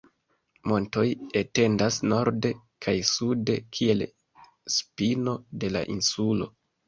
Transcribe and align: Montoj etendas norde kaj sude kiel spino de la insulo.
Montoj 0.69 1.03
etendas 1.41 1.97
norde 2.13 2.51
kaj 2.87 2.95
sude 3.11 3.57
kiel 3.79 4.01
spino 4.77 5.35
de 5.65 5.73
la 5.77 5.85
insulo. 5.97 6.49